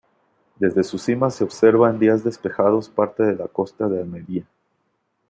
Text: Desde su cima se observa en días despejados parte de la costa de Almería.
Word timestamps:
Desde 0.55 0.83
su 0.83 0.97
cima 0.97 1.29
se 1.29 1.43
observa 1.43 1.87
en 1.87 1.99
días 1.99 2.23
despejados 2.23 2.89
parte 2.89 3.21
de 3.21 3.35
la 3.35 3.47
costa 3.47 3.87
de 3.87 3.99
Almería. 4.01 4.47